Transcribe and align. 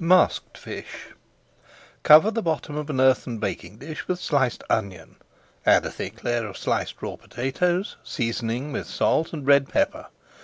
MASKED 0.00 0.58
FISH 0.58 1.10
Cover 2.02 2.32
the 2.32 2.42
bottom 2.42 2.74
of 2.76 2.90
an 2.90 3.00
earthen 3.00 3.38
baking 3.38 3.78
dish 3.78 4.08
with 4.08 4.18
sliced 4.18 4.64
onion, 4.68 5.14
add 5.64 5.86
a 5.86 5.92
thick 5.92 6.24
layer 6.24 6.48
of 6.48 6.58
sliced 6.58 7.00
raw 7.02 7.14
potatoes, 7.14 7.96
seasoning 8.02 8.72
with 8.72 8.88
salt 8.88 9.32
and 9.32 9.46
red 9.46 9.68
pepper. 9.68 10.08